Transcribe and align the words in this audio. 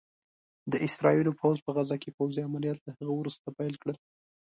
د 0.71 0.73
اسرائيلو 0.87 1.31
پوځ 1.39 1.57
په 1.65 1.71
غزه 1.75 1.97
کې 2.01 2.15
پوځي 2.17 2.41
عمليات 2.47 2.79
له 2.83 2.91
هغه 2.97 3.13
وروسته 3.15 3.55
پيل 3.59 3.73
کړل 3.81 3.97